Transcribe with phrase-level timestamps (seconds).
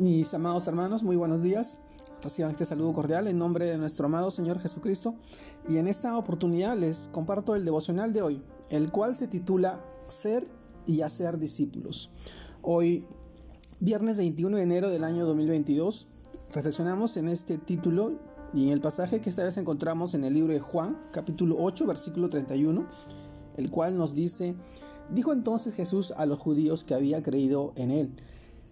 [0.00, 1.76] Mis amados hermanos, muy buenos días.
[2.22, 5.14] Reciban este saludo cordial en nombre de nuestro amado Señor Jesucristo.
[5.68, 10.46] Y en esta oportunidad les comparto el devocional de hoy, el cual se titula Ser
[10.86, 12.08] y hacer discípulos.
[12.62, 13.04] Hoy,
[13.78, 16.08] viernes 21 de enero del año 2022,
[16.54, 18.18] reflexionamos en este título
[18.54, 21.86] y en el pasaje que esta vez encontramos en el libro de Juan, capítulo 8,
[21.86, 22.86] versículo 31,
[23.58, 24.54] el cual nos dice,
[25.12, 28.14] dijo entonces Jesús a los judíos que había creído en él,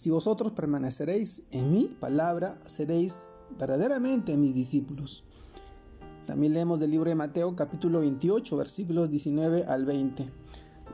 [0.00, 3.26] si vosotros permaneceréis en mi palabra, seréis
[3.58, 5.24] verdaderamente mis discípulos.
[6.24, 10.26] También leemos del libro de Mateo capítulo 28 versículos 19 al 20.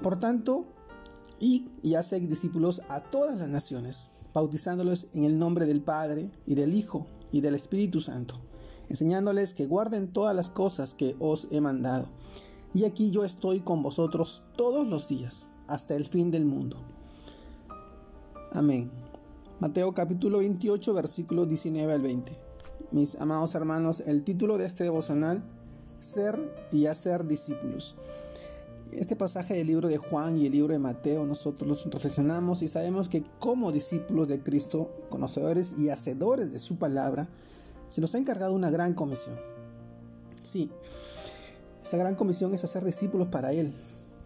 [0.03, 0.65] Por tanto,
[1.39, 6.75] y, haced discípulos a todas las naciones, bautizándolos en el nombre del Padre y del
[6.75, 8.41] Hijo y del Espíritu Santo,
[8.89, 12.09] enseñándoles que guarden todas las cosas que os he mandado.
[12.75, 16.77] Y aquí yo estoy con vosotros todos los días, hasta el fin del mundo.
[18.57, 18.91] Amén.
[19.59, 22.31] Mateo capítulo 28, versículos 19 al 20.
[22.91, 25.43] Mis amados hermanos, el título de este devocional,
[25.99, 26.39] Ser
[26.73, 27.97] y hacer discípulos.
[28.93, 33.09] Este pasaje del libro de Juan y el libro de Mateo nosotros reflexionamos y sabemos
[33.09, 37.27] que como discípulos de Cristo, conocedores y hacedores de su palabra,
[37.89, 39.37] se nos ha encargado una gran comisión.
[40.43, 40.71] Sí,
[41.83, 43.73] esa gran comisión es hacer discípulos para Él,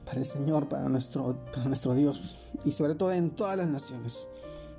[0.04, 4.28] para el Señor, para nuestro, para nuestro Dios y sobre todo en todas las naciones.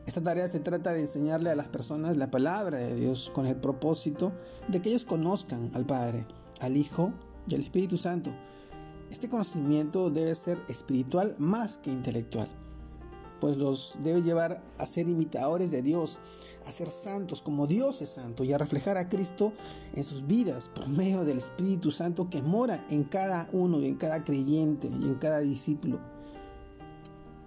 [0.05, 3.55] Esta tarea se trata de enseñarle a las personas la palabra de Dios con el
[3.55, 4.31] propósito
[4.67, 6.25] de que ellos conozcan al Padre,
[6.59, 7.13] al Hijo
[7.47, 8.31] y al Espíritu Santo.
[9.11, 12.49] Este conocimiento debe ser espiritual más que intelectual,
[13.39, 16.19] pues los debe llevar a ser imitadores de Dios,
[16.65, 19.53] a ser santos como Dios es santo y a reflejar a Cristo
[19.93, 23.97] en sus vidas por medio del Espíritu Santo que mora en cada uno y en
[23.97, 25.99] cada creyente y en cada discípulo.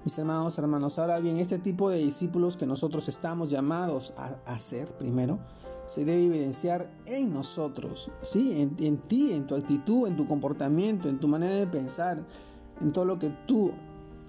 [0.04, 4.86] Mis hermanos, hermanos, ahora bien, este tipo de discípulos que nosotros estamos llamados a hacer
[4.96, 5.38] primero,
[5.86, 8.60] se debe evidenciar en nosotros, ¿sí?
[8.60, 12.22] En, en, ti, en tu actitud, en tu comportamiento, en tu manera de pensar,
[12.82, 13.72] en todo lo que tú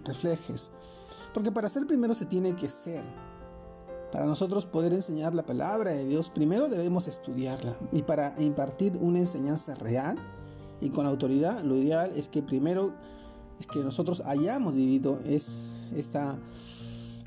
[0.05, 0.71] reflejes.
[1.33, 3.03] Porque para ser primero se tiene que ser.
[4.13, 7.75] Para nosotros poder enseñar la palabra de Dios, primero debemos estudiarla.
[7.91, 10.17] Y para impartir una enseñanza real
[10.79, 12.93] y con autoridad, lo ideal es que primero
[13.59, 16.37] es que nosotros hayamos vivido es esta,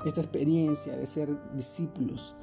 [0.05, 2.35] esta experiencia de ser discípulos.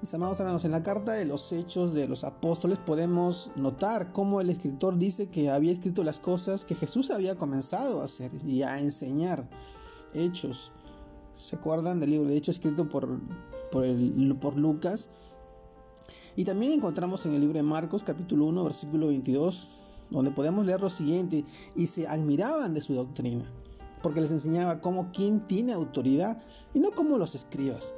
[0.00, 4.40] Mis amados hermanos, en la carta de los hechos de los apóstoles podemos notar cómo
[4.40, 8.62] el escritor dice que había escrito las cosas que Jesús había comenzado a hacer y
[8.62, 9.48] a enseñar.
[10.14, 10.72] Hechos.
[11.34, 13.20] ¿Se acuerdan del libro de Hechos escrito por,
[13.70, 15.10] por, el, por Lucas?
[16.34, 20.80] Y también encontramos en el libro de Marcos capítulo 1 versículo 22 donde podemos leer
[20.80, 21.44] lo siguiente,
[21.74, 23.44] y se admiraban de su doctrina,
[24.02, 26.42] porque les enseñaba cómo quien tiene autoridad
[26.74, 27.94] y no como los escribas.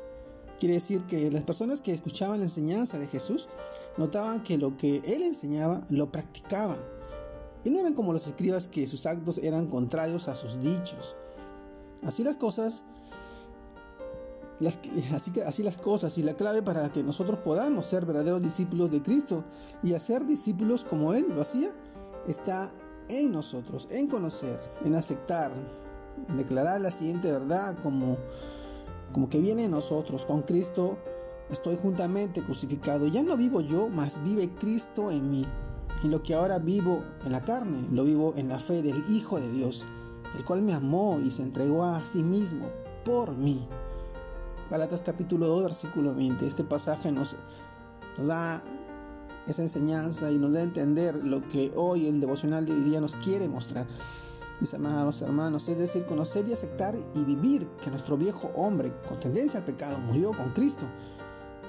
[0.63, 3.49] Quiere decir que las personas que escuchaban la enseñanza de Jesús
[3.97, 6.79] notaban que lo que él enseñaba lo practicaban.
[7.65, 11.17] Y no eran como los escribas que sus actos eran contrarios a sus dichos.
[12.05, 12.85] Así las cosas,
[15.15, 19.03] así, así las cosas y la clave para que nosotros podamos ser verdaderos discípulos de
[19.03, 19.45] Cristo
[19.83, 21.71] y hacer discípulos como Él lo hacía,
[22.27, 22.73] está
[23.09, 25.53] en nosotros, en conocer, en aceptar,
[26.29, 28.17] en declarar la siguiente verdad como,
[29.13, 30.27] como que viene en nosotros.
[30.27, 30.99] Con Cristo
[31.51, 33.07] estoy juntamente crucificado.
[33.07, 35.45] Ya no vivo yo, mas vive Cristo en mí.
[36.03, 39.39] Y lo que ahora vivo en la carne, lo vivo en la fe del Hijo
[39.39, 39.85] de Dios,
[40.37, 42.69] el cual me amó y se entregó a sí mismo
[43.05, 43.69] por mí.
[44.71, 46.47] Galatas capítulo 2, versículo 20.
[46.47, 47.37] Este pasaje nos,
[48.17, 48.63] nos da
[49.47, 53.01] esa enseñanza y nos da a entender lo que hoy el devocional de hoy día
[53.01, 53.87] nos quiere mostrar.
[54.61, 59.19] Mis amados hermanos, es decir, conocer y aceptar y vivir que nuestro viejo hombre con
[59.19, 60.87] tendencia al pecado murió con Cristo.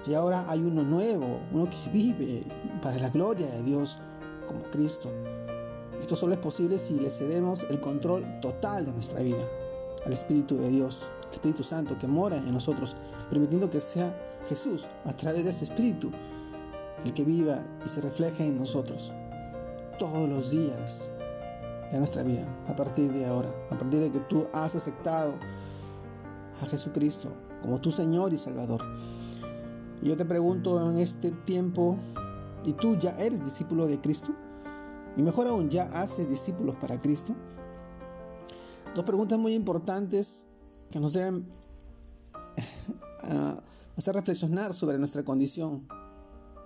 [0.05, 2.43] Y ahora hay uno nuevo, uno que vive
[2.81, 3.97] para la gloria de Dios
[4.47, 5.09] como Cristo.
[5.99, 9.47] Esto solo es posible si le cedemos el control total de nuestra vida
[10.05, 12.95] al Espíritu de Dios, al Espíritu Santo que mora en nosotros,
[13.29, 14.13] permitiendo que sea
[14.47, 16.11] Jesús a través de ese Espíritu
[17.05, 19.13] el que viva y se refleje en nosotros
[19.99, 21.11] todos los días
[21.91, 25.33] de nuestra vida, a partir de ahora, a partir de que tú has aceptado
[26.61, 27.29] a Jesucristo
[27.61, 28.81] como tu Señor y Salvador.
[30.01, 31.97] Y yo te pregunto en este tiempo,
[32.65, 34.33] ¿y tú ya eres discípulo de Cristo?
[35.15, 37.35] Y mejor aún, ¿ya haces discípulos para Cristo?
[38.95, 40.45] Dos preguntas muy importantes
[40.89, 41.47] que nos deben
[43.23, 43.59] uh,
[43.97, 45.87] hacer reflexionar sobre nuestra condición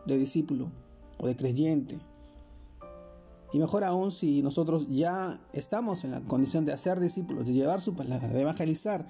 [0.08, 0.72] de discípulo
[1.18, 2.00] o de creyente.
[3.54, 7.82] Y mejor aún si nosotros ya estamos en la condición de hacer discípulos, de llevar
[7.82, 9.08] su palabra, de evangelizar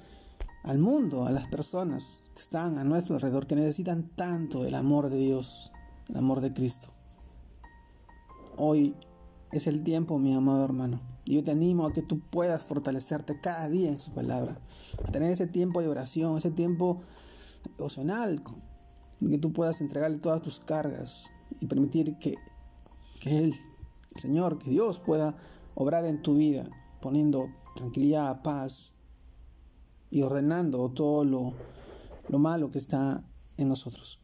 [0.63, 5.09] al mundo, a las personas que están a nuestro alrededor, que necesitan tanto el amor
[5.09, 5.71] de Dios,
[6.09, 6.89] el amor de Cristo.
[8.57, 8.95] Hoy
[9.51, 11.01] es el tiempo, mi amado hermano.
[11.25, 14.57] Y yo te animo a que tú puedas fortalecerte cada día en su palabra,
[15.03, 17.01] a tener ese tiempo de oración, ese tiempo
[19.19, 22.35] que tú puedas entregarle todas tus cargas y permitir que,
[23.19, 23.53] que Él,
[24.15, 25.35] el Señor, que Dios pueda
[25.75, 26.65] obrar en tu vida,
[27.01, 28.93] poniendo tranquilidad, paz
[30.09, 31.53] y ordenando todo lo,
[32.29, 33.23] lo malo que está
[33.57, 34.19] en nosotros.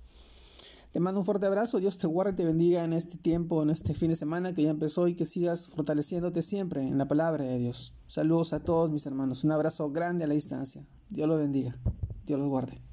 [0.92, 3.72] Te mando un fuerte abrazo, Dios te guarde y te bendiga en este tiempo, en
[3.72, 7.46] este fin de semana que ya empezó y que sigas fortaleciéndote siempre en la palabra
[7.46, 7.96] de Dios.
[8.06, 10.86] Saludos a todos mis hermanos, un abrazo grande a la distancia.
[11.10, 11.76] Dios los bendiga,
[12.28, 12.93] Dios los guarde.